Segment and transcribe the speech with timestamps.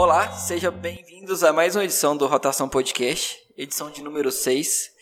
[0.00, 4.92] Olá, sejam bem-vindos a mais uma edição do Rotação Podcast, edição de número 6.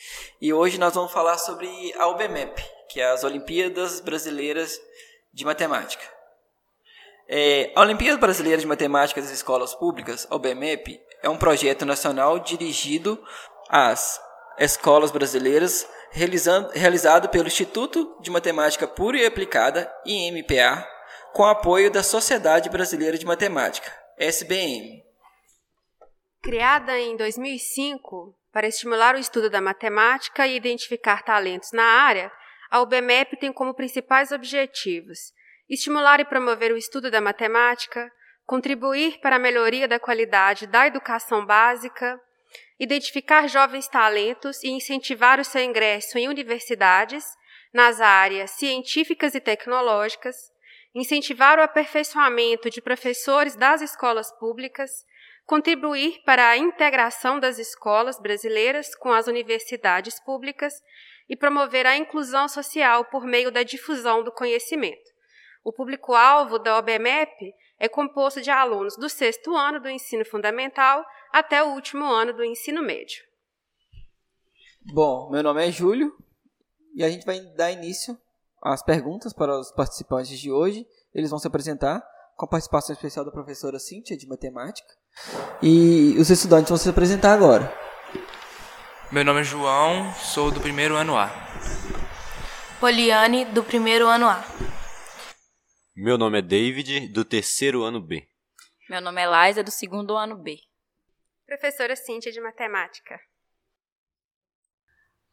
[0.41, 4.81] E hoje nós vamos falar sobre a UBMEP, que é as Olimpíadas Brasileiras
[5.35, 6.03] de Matemática.
[7.29, 12.39] É, a Olimpíada Brasileira de Matemática das Escolas Públicas, a UBMEP, é um projeto nacional
[12.39, 13.23] dirigido
[13.69, 14.19] às
[14.59, 20.89] escolas brasileiras, realizado pelo Instituto de Matemática Pura e Aplicada, IMPA,
[21.35, 25.05] com apoio da Sociedade Brasileira de Matemática, SBM.
[26.43, 32.33] Criada em 2005 para estimular o estudo da matemática e identificar talentos na área,
[32.71, 35.35] a UBMEP tem como principais objetivos
[35.69, 38.11] estimular e promover o estudo da matemática,
[38.47, 42.19] contribuir para a melhoria da qualidade da educação básica,
[42.81, 47.23] identificar jovens talentos e incentivar o seu ingresso em universidades
[47.71, 50.37] nas áreas científicas e tecnológicas,
[50.97, 54.91] incentivar o aperfeiçoamento de professores das escolas públicas,
[55.45, 60.73] contribuir para a integração das escolas brasileiras com as universidades públicas
[61.29, 65.15] e promover a inclusão social por meio da difusão do conhecimento.
[65.63, 71.63] O público-alvo da OBMEP é composto de alunos do sexto ano do ensino fundamental até
[71.63, 73.23] o último ano do ensino médio.
[74.81, 76.17] Bom, meu nome é Júlio
[76.95, 78.19] e a gente vai dar início
[78.67, 80.87] às perguntas para os participantes de hoje.
[81.15, 82.03] Eles vão se apresentar
[82.37, 84.93] com a participação especial da professora Cíntia de Matemática
[85.63, 87.73] e os estudantes vão se apresentar agora.
[89.11, 91.31] Meu nome é João, sou do primeiro ano A.
[92.79, 94.45] Poliane, do primeiro ano A.
[95.97, 98.29] Meu nome é David, do terceiro ano B.
[98.91, 100.59] Meu nome é Laisa, do segundo ano B.
[101.47, 103.19] Professora Cíntia de Matemática.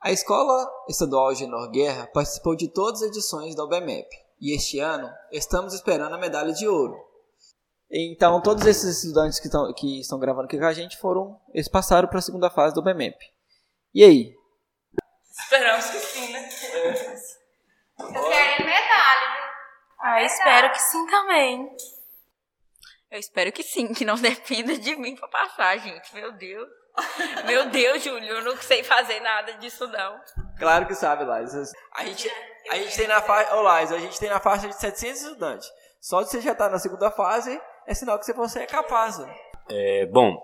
[0.04, 5.10] A Escola Estadual Genor Guerra participou de todas as edições da UBMEP e este ano
[5.32, 6.94] estamos esperando a medalha de ouro.
[7.90, 11.70] Então, todos esses estudantes que, tão, que estão gravando aqui com a gente foram, eles
[11.70, 13.16] passaram para a segunda fase do UBMEP.
[13.94, 14.36] E aí?
[15.40, 16.50] Esperamos que sim, né?
[16.50, 17.40] Vocês
[17.96, 19.52] querem medalha, né?
[20.02, 21.78] Ah, espero que sim também.
[23.10, 26.14] Eu espero que sim, que não dependa de mim pra passar, gente.
[26.14, 26.83] Meu Deus.
[27.46, 30.20] Meu Deus, Júlio, eu não sei fazer nada disso, não.
[30.58, 31.54] Claro que sabe, Laís.
[31.94, 32.32] A gente,
[32.70, 33.56] a gente tem na faixa.
[33.56, 35.68] Ô, Laís, a gente tem na faixa de 700 estudantes.
[36.00, 39.18] Só de você já estar tá na segunda fase é sinal que você é capaz.
[39.18, 39.36] Né?
[39.70, 40.38] É, bom,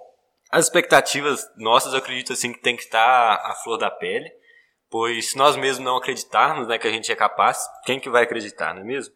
[0.49, 4.29] as expectativas nossas, eu acredito assim que tem que estar à flor da pele.
[4.89, 8.23] Pois se nós mesmos não acreditarmos né, que a gente é capaz, quem que vai
[8.23, 9.13] acreditar, não é mesmo?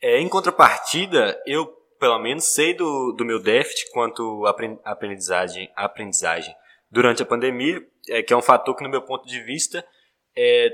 [0.00, 4.44] É, em contrapartida, eu, pelo menos, sei do, do meu déficit quanto
[4.84, 6.54] aprendizagem, aprendizagem
[6.90, 9.86] durante a pandemia, é, que é um fator que, no meu ponto de vista,
[10.36, 10.68] é,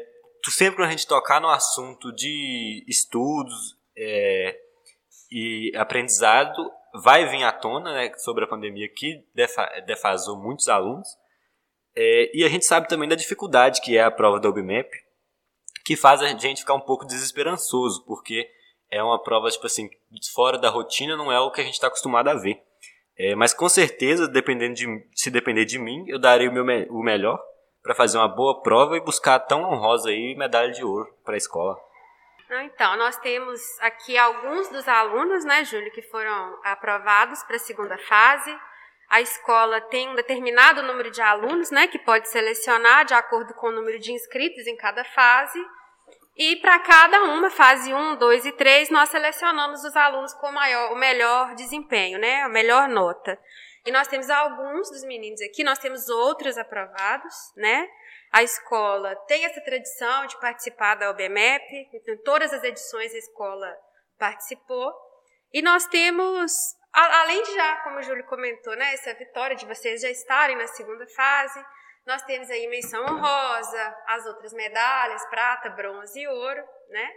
[0.49, 4.59] sempre quando a gente tocar no assunto de estudos é,
[5.31, 9.25] e aprendizado, vai vir à tona né, sobre a pandemia que
[9.87, 11.09] defasou muitos alunos.
[11.95, 14.91] É, e a gente sabe também da dificuldade que é a prova da OBMEP,
[15.85, 18.49] que faz a gente ficar um pouco desesperançoso, porque
[18.91, 19.89] é uma prova, tipo assim,
[20.35, 22.61] fora da rotina, não é o que a gente está acostumado a ver.
[23.17, 27.03] É, mas com certeza, dependendo de, se depender de mim, eu darei o, meu, o
[27.03, 27.39] melhor
[27.83, 31.39] para fazer uma boa prova e buscar tão honrosa aí medalha de ouro para a
[31.39, 31.77] escola.
[32.63, 37.97] Então, nós temos aqui alguns dos alunos, né, Júlio, que foram aprovados para a segunda
[37.97, 38.57] fase.
[39.09, 43.69] A escola tem um determinado número de alunos, né, que pode selecionar de acordo com
[43.69, 45.61] o número de inscritos em cada fase.
[46.37, 50.93] E para cada uma, fase 1, 2 e 3, nós selecionamos os alunos com maior,
[50.93, 52.43] o melhor desempenho, né?
[52.43, 53.39] A melhor nota.
[53.85, 57.89] E nós temos alguns dos meninos aqui, nós temos outros aprovados, né?
[58.33, 63.77] A escola tem essa tradição de participar da OBMEP, então todas as edições a escola
[64.19, 64.93] participou.
[65.53, 66.53] E nós temos,
[66.93, 70.69] além de já, como o Júlio comentou, né, essa vitória de vocês já estarem na
[70.69, 71.65] segunda fase,
[72.07, 77.11] nós temos aí menção honrosa, as outras medalhas, prata, bronze e ouro, né?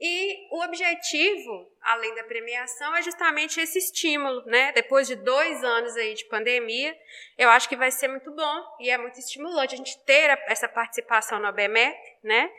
[0.00, 4.72] E o objetivo, além da premiação, é justamente esse estímulo, né?
[4.72, 6.96] Depois de dois anos aí de pandemia,
[7.38, 10.68] eu acho que vai ser muito bom e é muito estimulante a gente ter essa
[10.68, 12.50] participação no ABMEP, né?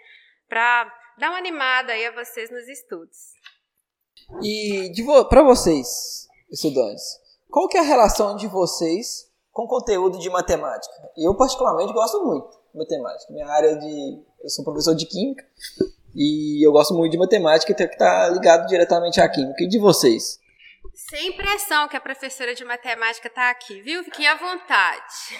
[0.47, 0.85] Para
[1.17, 3.17] dar uma animada aí a vocês nos estudos.
[4.41, 7.03] E vo para vocês, estudantes,
[7.49, 10.93] qual que é a relação de vocês com conteúdo de matemática.
[11.15, 13.31] Eu, particularmente, gosto muito de matemática.
[13.31, 14.21] Minha área de.
[14.43, 15.47] Eu sou professor de química
[16.13, 19.63] e eu gosto muito de matemática e tenho que estar ligado diretamente à química.
[19.63, 20.41] E de vocês?
[20.93, 24.03] Sem pressão que a professora de matemática está aqui, viu?
[24.03, 25.39] Fiquem à vontade.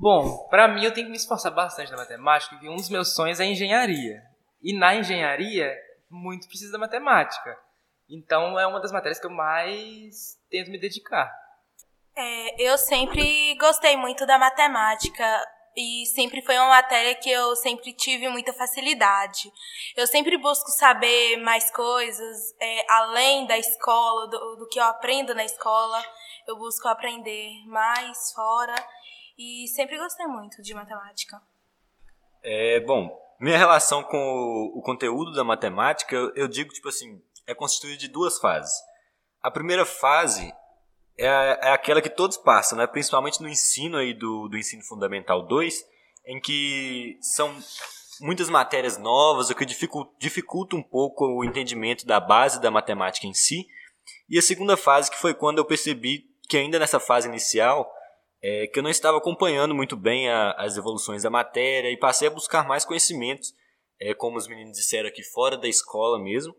[0.00, 3.14] Bom, para mim eu tenho que me esforçar bastante na matemática, porque um dos meus
[3.14, 4.20] sonhos é engenharia.
[4.60, 5.72] E na engenharia,
[6.10, 7.56] muito precisa da matemática.
[8.10, 11.43] Então é uma das matérias que eu mais tento me dedicar.
[12.16, 15.24] É, eu sempre gostei muito da matemática
[15.76, 19.50] e sempre foi uma matéria que eu sempre tive muita facilidade.
[19.96, 25.34] Eu sempre busco saber mais coisas, é, além da escola, do, do que eu aprendo
[25.34, 26.00] na escola.
[26.46, 28.74] Eu busco aprender mais fora
[29.36, 31.42] e sempre gostei muito de matemática.
[32.42, 37.20] É, bom, minha relação com o, o conteúdo da matemática, eu, eu digo, tipo assim,
[37.46, 38.74] é constituído de duas fases.
[39.42, 40.52] A primeira fase
[41.18, 42.86] é, é aquela que todos passam, né?
[42.86, 45.84] principalmente no ensino aí do, do ensino fundamental 2,
[46.26, 47.54] em que são
[48.20, 53.34] muitas matérias novas, o que dificulta, um pouco o entendimento da base da matemática em
[53.34, 53.66] si.
[54.28, 57.90] E a segunda fase, que foi quando eu percebi que ainda nessa fase inicial,
[58.42, 62.28] é, que eu não estava acompanhando muito bem a, as evoluções da matéria e passei
[62.28, 63.54] a buscar mais conhecimentos,
[64.00, 66.54] é, como os meninos disseram aqui, fora da escola mesmo,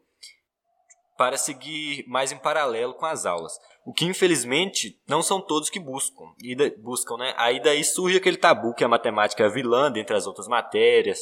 [1.17, 3.53] para seguir mais em paralelo com as aulas.
[3.85, 6.25] O que infelizmente não são todos que buscam.
[6.41, 7.35] E da, buscam, né?
[7.37, 11.19] Aí daí surge aquele tabu que a matemática é vilã dentre as outras matérias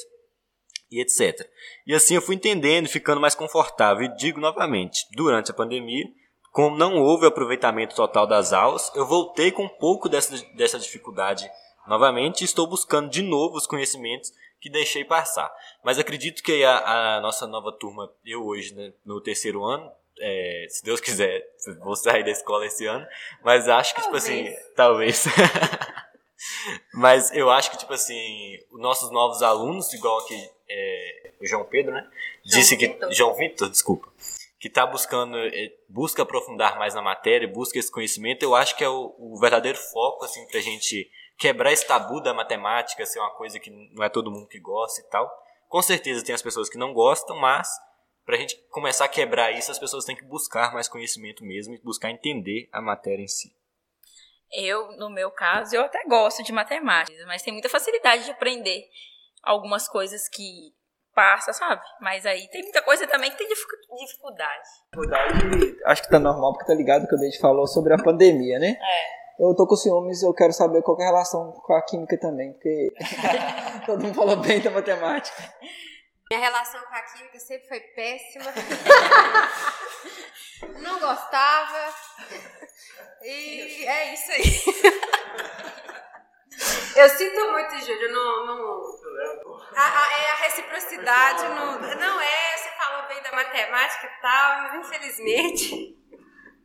[0.89, 1.45] e etc.
[1.86, 4.06] E assim eu fui entendendo ficando mais confortável.
[4.06, 6.06] E digo novamente, durante a pandemia,
[6.54, 11.50] como não houve aproveitamento total das aulas, eu voltei com um pouco dessa, dessa dificuldade
[11.86, 14.31] novamente e estou buscando de novo os conhecimentos
[14.62, 15.54] que deixei passar.
[15.83, 20.65] Mas acredito que a, a nossa nova turma, eu hoje, né, no terceiro ano, é,
[20.69, 21.44] se Deus quiser,
[21.80, 23.06] vou sair da escola esse ano,
[23.44, 24.24] mas acho que, talvez.
[24.24, 25.25] tipo assim, talvez.
[26.94, 31.65] mas eu acho que, tipo assim, os nossos novos alunos, igual aqui é, o João
[31.65, 32.01] Pedro, né?
[32.45, 32.98] João disse que.
[33.12, 34.12] João Vitor, desculpa.
[34.60, 38.83] Que está buscando, é, busca aprofundar mais na matéria, busca esse conhecimento, eu acho que
[38.83, 43.31] é o, o verdadeiro foco, assim, pra gente quebrar esse tabu da matemática ser uma
[43.31, 45.30] coisa que não é todo mundo que gosta e tal.
[45.68, 47.68] Com certeza tem as pessoas que não gostam, mas
[48.25, 51.73] para a gente começar a quebrar isso, as pessoas têm que buscar mais conhecimento mesmo
[51.73, 53.55] e buscar entender a matéria em si.
[54.51, 58.83] Eu, no meu caso, eu até gosto de matemática, mas tem muita facilidade de aprender
[59.41, 60.73] algumas coisas que
[61.13, 61.81] passa, sabe?
[62.01, 64.63] Mas aí tem muita coisa também que tem dificuldade.
[64.91, 68.59] Dificuldade, acho que tá normal, porque tá ligado que o Deide falou sobre a pandemia,
[68.59, 68.77] né?
[68.79, 69.23] É.
[69.39, 72.53] Eu tô com ciúmes, eu quero saber qual é a relação com a química também,
[72.53, 72.93] porque
[73.85, 75.43] todo mundo falou bem da matemática.
[76.29, 78.45] Minha relação com a química sempre foi péssima.
[80.79, 81.93] Não gostava.
[83.21, 84.43] E é isso aí.
[86.95, 88.45] Eu sinto muito, Júlio, não.
[88.45, 88.83] não...
[89.75, 91.47] A, a, é a reciprocidade.
[91.47, 95.97] No, não é, você falou bem da matemática e tal, mas infelizmente.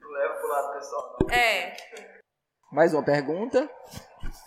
[0.03, 1.17] Leva pro lado pessoal.
[1.31, 1.75] É.
[2.71, 3.67] Mais uma pergunta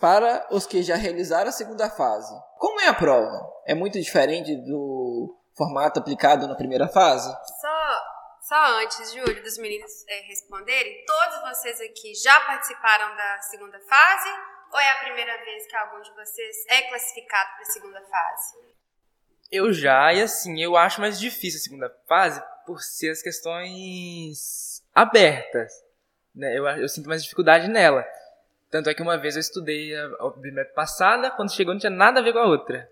[0.02, 2.34] para os que já realizaram a segunda fase.
[2.58, 3.48] Como é a prova?
[3.68, 7.30] É muito diferente do formato aplicado na primeira fase?
[7.62, 8.02] Só,
[8.42, 14.30] só antes, Júlio, dos meninos é, responderem, todos vocês aqui já participaram da segunda fase
[14.74, 18.58] ou é a primeira vez que algum de vocês é classificado para a segunda fase?
[19.52, 24.82] Eu já, e assim, eu acho mais difícil a segunda fase por ser as questões
[24.96, 25.72] abertas.
[26.34, 26.58] Né?
[26.58, 28.06] Eu, eu sinto mais dificuldade nela.
[28.72, 30.08] Tanto é que uma vez eu estudei a
[30.38, 32.90] BMAP passada, quando chegou não tinha nada a ver com a outra.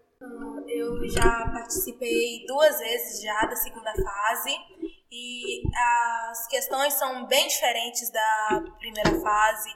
[0.68, 4.54] Eu já participei duas vezes já da segunda fase
[5.10, 5.64] e
[6.30, 9.70] as questões são bem diferentes da primeira fase.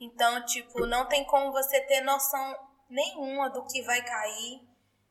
[0.00, 2.56] Então, tipo, não tem como você ter noção
[2.88, 4.62] nenhuma do que vai cair.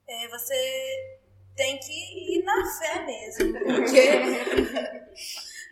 [0.08, 1.20] É, você
[1.56, 4.49] tem que ir na fé mesmo, porque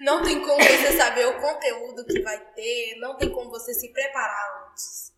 [0.08, 3.92] não tem como você saber o conteúdo que vai ter, não tem como você se
[3.92, 5.12] preparar antes.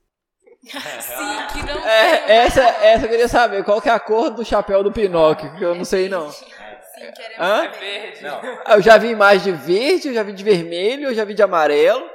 [0.63, 4.43] Sim, que não é, essa, essa eu queria saber, qual que é a cor do
[4.43, 6.31] chapéu do Pinóquio, que eu não sei não.
[6.33, 7.63] Sim, queremos Hã?
[7.65, 7.79] saber.
[7.79, 8.23] Verde.
[8.23, 8.41] Não.
[8.67, 11.43] Eu já vi mais de verde, eu já vi de vermelho, eu já vi de
[11.43, 12.09] amarelo.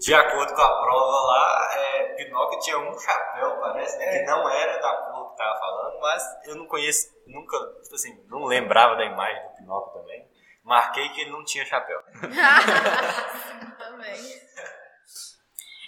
[0.00, 4.50] De acordo com a prova lá, é, Pinóquio tinha um chapéu, parece, né, que não
[4.50, 8.96] era da cor que tava falando, mas eu não conheço, nunca, tipo assim, não lembrava
[8.96, 10.27] da imagem do Pinóquio também.
[10.68, 11.98] Marquei que ele não tinha chapéu.
[13.78, 14.48] Também.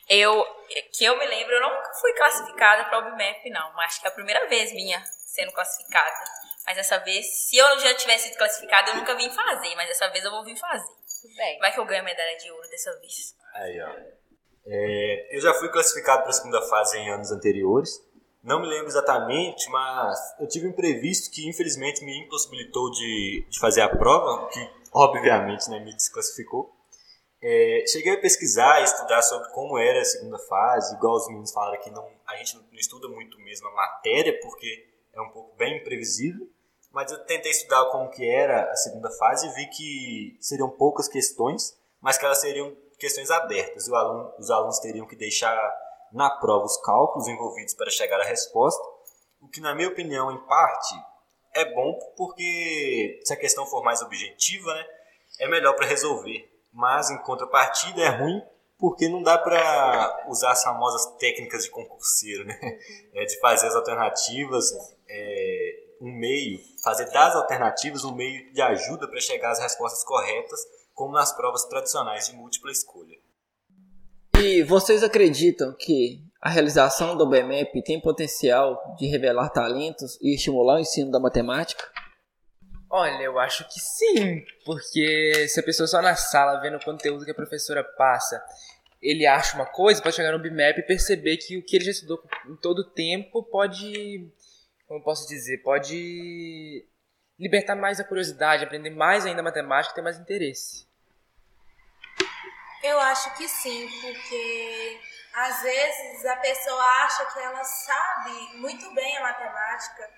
[0.09, 0.43] Eu,
[0.97, 3.79] que eu me lembro, eu nunca fui classificada para o BMF, não.
[3.81, 6.17] Acho que é a primeira vez minha sendo classificada.
[6.67, 9.75] Mas dessa vez, se eu já tivesse sido classificada, eu nunca vim fazer.
[9.77, 10.95] Mas dessa vez eu vou vir fazer.
[11.21, 11.59] Tudo bem.
[11.59, 13.37] Vai que eu ganho a medalha de ouro dessa vez.
[13.55, 13.91] Aí, ó.
[14.67, 18.01] É, eu já fui classificado para a segunda fase em anos anteriores.
[18.43, 23.59] Não me lembro exatamente, mas eu tive um imprevisto que infelizmente me impossibilitou de, de
[23.59, 26.75] fazer a prova, que obviamente né, me desclassificou.
[27.43, 31.75] É, cheguei a pesquisar estudar sobre como era a segunda fase, igual os meninos falaram
[31.75, 35.79] aqui, não, a gente não estuda muito mesmo a matéria, porque é um pouco bem
[35.79, 36.49] imprevisível,
[36.93, 41.09] mas eu tentei estudar como que era a segunda fase e vi que seriam poucas
[41.09, 43.91] questões, mas que elas seriam questões abertas.
[43.91, 45.57] Aluno, os alunos teriam que deixar
[46.13, 48.83] na prova os cálculos envolvidos para chegar à resposta,
[49.41, 50.95] o que, na minha opinião, em parte,
[51.55, 54.87] é bom porque se a questão for mais objetiva, né,
[55.41, 56.49] é melhor para resolver.
[56.73, 58.43] Mas, em contrapartida, é ruim
[58.79, 62.59] porque não dá para usar as famosas técnicas de concurseiro, né?
[63.13, 64.73] É de fazer as alternativas
[65.07, 70.61] é, um meio, fazer das alternativas um meio de ajuda para chegar às respostas corretas,
[70.95, 73.19] como nas provas tradicionais de múltipla escolha.
[74.43, 80.77] E vocês acreditam que a realização do BMEP tem potencial de revelar talentos e estimular
[80.77, 81.85] o ensino da matemática?
[82.89, 87.27] Olha, eu acho que sim, porque se a pessoa só na sala vendo o conteúdo
[87.27, 88.43] que a professora passa,
[89.03, 91.91] ele acha uma coisa, pode chegar no BMAP e perceber que o que ele já
[91.91, 94.27] estudou em todo o tempo pode,
[94.89, 96.87] como posso dizer, pode
[97.39, 100.89] libertar mais a curiosidade, aprender mais ainda matemática, ter mais interesse.
[102.83, 105.01] Eu acho que sim, porque
[105.35, 110.11] às vezes a pessoa acha que ela sabe muito bem a matemática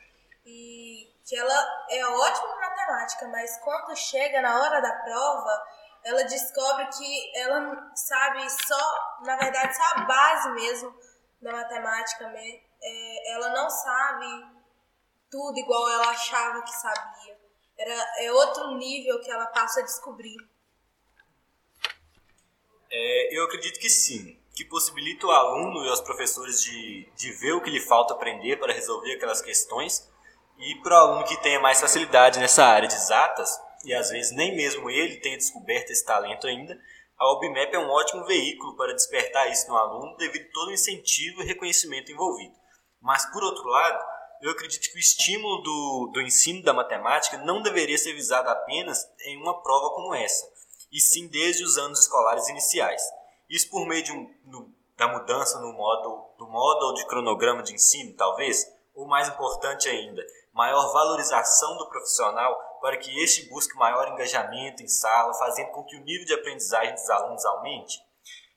[0.47, 5.67] e que ela é ótima em matemática, mas quando chega na hora da prova,
[6.05, 10.95] ela descobre que ela sabe só, na verdade, só a base mesmo
[11.41, 12.33] da matemática?
[12.83, 14.47] É, ela não sabe
[15.31, 17.41] tudo igual ela achava que sabia.
[17.79, 20.37] Era, é outro nível que ela passa a descobrir.
[22.95, 27.53] É, eu acredito que sim, que possibilita o aluno e os professores de, de ver
[27.53, 30.07] o que lhe falta aprender para resolver aquelas questões.
[30.59, 33.51] E para o aluno que tenha mais facilidade nessa área de exatas,
[33.85, 36.79] e às vezes nem mesmo ele tenha descoberto esse talento ainda,
[37.19, 40.73] a OBMAP é um ótimo veículo para despertar isso no aluno devido a todo o
[40.73, 42.55] incentivo e reconhecimento envolvido.
[43.01, 44.05] Mas, por outro lado,
[44.43, 48.99] eu acredito que o estímulo do, do ensino da matemática não deveria ser visado apenas
[49.25, 50.47] em uma prova como essa,
[50.93, 53.03] e sim desde os anos escolares iniciais.
[53.49, 57.75] Isso por meio de um, no, da mudança no modo, do modo de cronograma de
[57.75, 60.23] ensino, talvez, ou mais importante ainda,
[60.53, 65.97] maior valorização do profissional para que este busque maior engajamento em sala, fazendo com que
[65.97, 67.99] o nível de aprendizagem dos alunos aumente.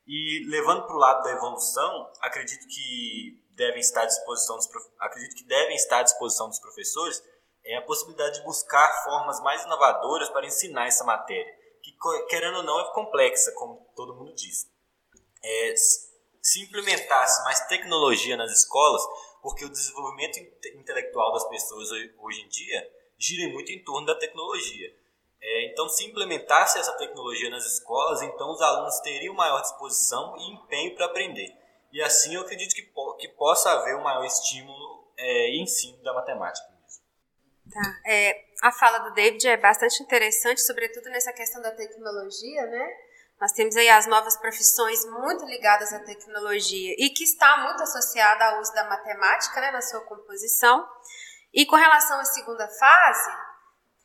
[0.06, 4.68] E levando para o lado da evolução, acredito que devem estar à disposição dos,
[5.00, 7.24] acredito que devem estar à disposição dos professores
[7.64, 12.64] é a possibilidade de buscar formas mais inovadoras para ensinar essa matéria que querendo ou
[12.64, 14.68] não é complexa, como todo mundo diz.
[15.44, 15.76] É,
[16.42, 19.02] se implementasse mais tecnologia nas escolas,
[19.42, 20.40] porque o desenvolvimento
[20.74, 24.96] intelectual das pessoas hoje em dia gira muito em torno da tecnologia.
[25.40, 30.54] É, então, se implementasse essa tecnologia nas escolas, então os alunos teriam maior disposição e
[30.54, 31.56] empenho para aprender.
[31.92, 32.82] E assim eu acredito que,
[33.20, 36.76] que possa haver um maior estímulo é, e ensino da matemática.
[37.72, 38.02] Tá.
[38.06, 42.90] É, a fala do David é bastante interessante, sobretudo nessa questão da tecnologia, né?
[43.40, 48.46] Nós temos aí as novas profissões muito ligadas à tecnologia e que está muito associada
[48.46, 50.88] ao uso da matemática, né, na sua composição.
[51.54, 53.32] E com relação à segunda fase,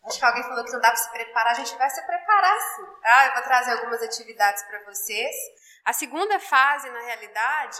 [0.04, 2.58] acho que alguém falou que não dá para se preparar, a gente vai se preparar
[2.76, 3.26] sim, tá?
[3.26, 5.34] Eu vou trazer algumas atividades para vocês.
[5.84, 7.78] A segunda fase, na realidade,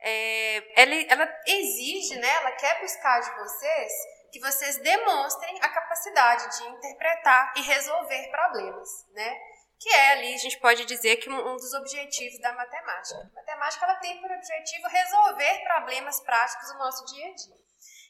[0.00, 3.92] é, ela, ela exige, né, ela quer buscar de vocês
[4.36, 9.34] que vocês demonstrem a capacidade de interpretar e resolver problemas, né?
[9.78, 13.18] Que é ali, a gente pode dizer que um dos objetivos da matemática.
[13.18, 17.56] A matemática ela tem por objetivo resolver problemas práticos do nosso dia a dia.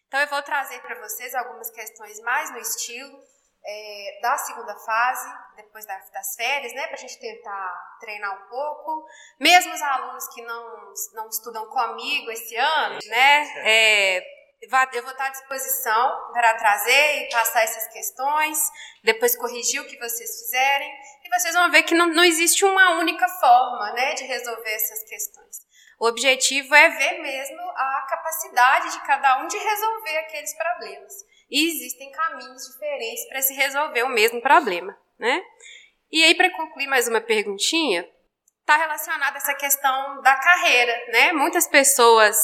[0.08, 3.20] Então eu vou trazer para vocês algumas questões mais no estilo
[3.64, 9.06] é, da segunda fase, depois das férias, né, para a gente tentar treinar um pouco.
[9.40, 15.26] Mesmo os alunos que não, não estudam comigo esse ano, né, é, eu vou estar
[15.26, 18.58] à disposição para trazer e passar essas questões,
[19.04, 20.92] depois corrigir o que vocês fizerem,
[21.24, 25.02] e vocês vão ver que não, não existe uma única forma né, de resolver essas
[25.04, 25.66] questões.
[25.98, 31.12] O objetivo é ver mesmo a capacidade de cada um de resolver aqueles problemas.
[31.50, 34.96] E existem caminhos diferentes para se resolver o mesmo problema.
[35.18, 35.42] Né?
[36.10, 38.06] E aí, para concluir mais uma perguntinha,
[38.60, 41.06] está relacionada essa questão da carreira.
[41.12, 41.32] Né?
[41.32, 42.36] Muitas pessoas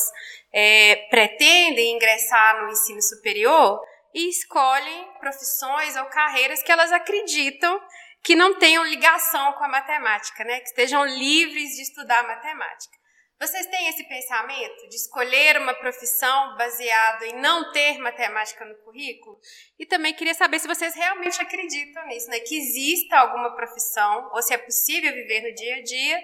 [0.52, 3.80] é, pretendem ingressar no ensino superior
[4.14, 7.80] e escolhem profissões ou carreiras que elas acreditam
[8.22, 10.60] que não tenham ligação com a matemática, né?
[10.60, 13.02] que estejam livres de estudar matemática.
[13.40, 19.36] Vocês têm esse pensamento de escolher uma profissão baseado em não ter matemática no currículo?
[19.76, 22.38] E também queria saber se vocês realmente acreditam nisso, né?
[22.38, 26.22] que exista alguma profissão, ou se é possível viver no dia a dia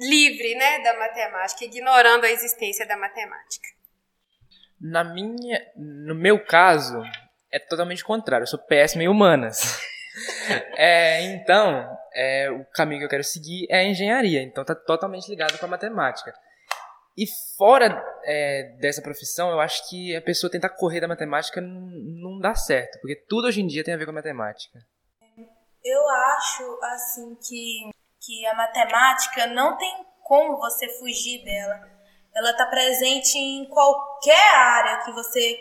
[0.00, 3.68] livre né, da matemática, ignorando a existência da matemática.
[4.80, 7.02] Na minha, no meu caso,
[7.52, 8.44] é totalmente contrário.
[8.44, 9.78] Eu sou péssimo em humanas.
[10.76, 15.28] é, então, é, o caminho que eu quero seguir é a engenharia, então tá totalmente
[15.28, 16.32] ligado com a matemática.
[17.16, 17.26] E
[17.56, 22.54] fora é, dessa profissão, eu acho que a pessoa tentar correr da matemática não, dá
[22.54, 24.78] certo, porque tudo hoje em dia tem a ver com a matemática.
[25.84, 31.90] Eu acho, assim, que, que a matemática não tem como você fugir dela.
[32.34, 35.58] Ela está presente em qualquer área que você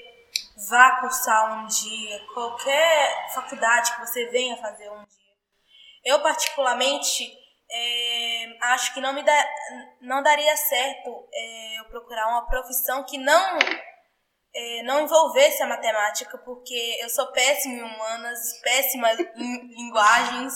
[0.69, 5.19] vá cursar um dia, qualquer faculdade que você venha fazer um dia.
[6.03, 7.31] Eu, particularmente,
[7.71, 9.23] é, acho que não me
[10.01, 13.59] não daria certo é, eu procurar uma profissão que não
[14.53, 20.53] é, não envolvesse a matemática, porque eu sou péssima em humanas, péssima em linguagens,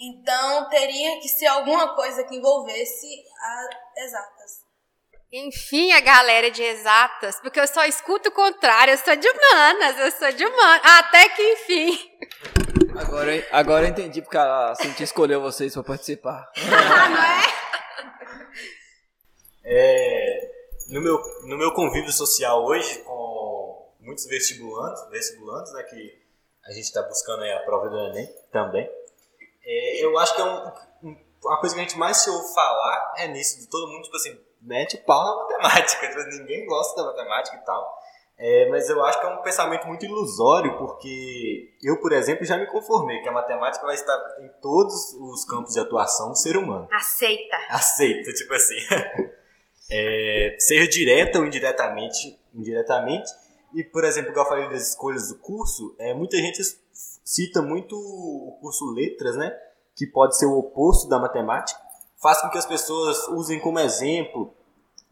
[0.00, 3.06] então teria que ser alguma coisa que envolvesse
[3.38, 4.60] a exatas.
[5.32, 9.98] Enfim, a galera de exatas, porque eu só escuto o contrário, eu sou de humanas,
[10.00, 11.98] eu sou de humanas, até que enfim.
[12.98, 16.50] Agora, agora eu entendi porque a Cintia escolheu vocês para participar.
[16.56, 17.42] Ah, não é?
[19.64, 20.50] é?
[20.90, 26.20] no, meu, no meu convívio social hoje, com muitos vestibulantes, vestibulantes né, que
[26.64, 28.90] a gente está buscando a prova do Enem também,
[29.70, 30.72] é, eu acho que é um,
[31.04, 34.02] um, uma coisa que a gente mais se ouve falar é nisso, de todo mundo,
[34.02, 38.00] tipo assim, mete pau na matemática, tipo, ninguém gosta da matemática e tal.
[38.36, 42.56] É, mas eu acho que é um pensamento muito ilusório, porque eu, por exemplo, já
[42.56, 46.56] me conformei que a matemática vai estar em todos os campos de atuação do ser
[46.56, 46.88] humano.
[46.90, 47.56] Aceita.
[47.68, 48.78] Aceita, tipo assim.
[49.92, 53.30] é, seja direta ou indiretamente, indiretamente.
[53.74, 56.62] E, por exemplo, igual eu falei das escolhas do curso, é, muita gente
[57.24, 59.52] cita muito o curso Letras, né?
[59.94, 61.80] Que pode ser o oposto da matemática.
[62.20, 64.52] Faz com que as pessoas usem como exemplo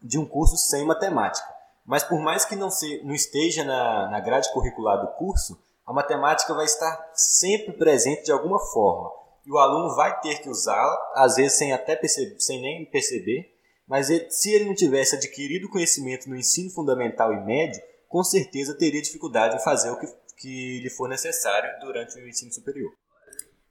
[0.01, 1.47] de um curso sem matemática.
[1.85, 5.91] Mas por mais que não, se, não esteja na, na grade curricular do curso, a
[5.91, 9.11] matemática vai estar sempre presente de alguma forma.
[9.45, 13.51] E o aluno vai ter que usá-la, às vezes sem até perceber, sem nem perceber,
[13.87, 18.77] mas ele, se ele não tivesse adquirido conhecimento no ensino fundamental e médio, com certeza
[18.77, 20.05] teria dificuldade em fazer o que,
[20.39, 22.91] que lhe for necessário durante o ensino superior.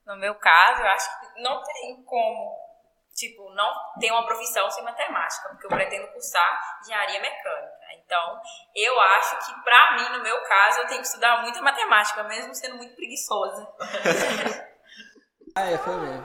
[0.07, 2.69] No meu caso, eu acho que não tem como
[3.19, 7.73] tipo, não ter uma profissão sem matemática, porque eu pretendo cursar engenharia mecânica.
[8.05, 8.41] Então,
[8.75, 12.55] eu acho que, pra mim, no meu caso, eu tenho que estudar muita matemática, mesmo
[12.55, 13.69] sendo muito preguiçosa.
[15.55, 16.25] ah, é, foi mesmo.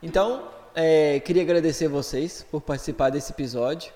[0.00, 3.92] Então, é, queria agradecer vocês por participar desse episódio.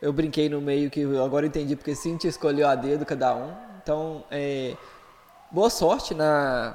[0.00, 3.73] Eu brinquei no meio que agora entendi porque Cintia escolheu a dedo cada um.
[3.84, 4.74] Então, é,
[5.50, 6.74] boa sorte na,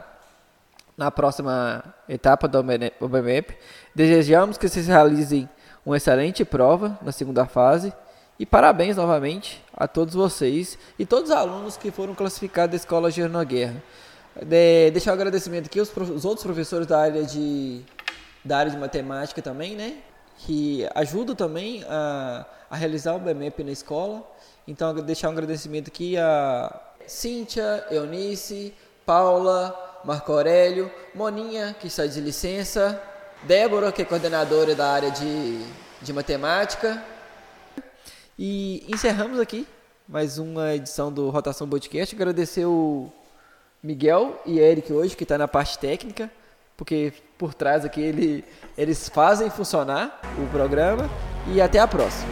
[0.96, 2.60] na próxima etapa do
[3.00, 3.58] OBMEP.
[3.96, 5.50] Desejamos que vocês realizem
[5.84, 7.92] uma excelente prova na segunda fase.
[8.38, 13.10] E parabéns novamente a todos vocês e todos os alunos que foram classificados da Escola
[13.10, 13.82] Gerno Guerra.
[14.46, 17.82] De, deixar um agradecimento aqui aos os outros professores da área de,
[18.46, 19.98] da área de matemática também, né?
[20.38, 24.24] Que ajudam também a, a realizar o BMEP na escola.
[24.68, 28.74] Então, deixar um agradecimento aqui a Cíntia, Eunice,
[29.06, 33.02] Paula, Marco Aurélio, Moninha, que está de licença,
[33.44, 35.60] Débora, que é coordenadora da área de,
[36.02, 37.04] de matemática.
[38.38, 39.68] E encerramos aqui
[40.08, 42.16] mais uma edição do Rotação Podcast.
[42.16, 43.12] Agradecer o
[43.82, 46.32] Miguel e Eric hoje, que está na parte técnica,
[46.78, 48.46] porque por trás aqui ele,
[48.78, 51.10] eles fazem funcionar o programa.
[51.48, 52.28] E até a próxima.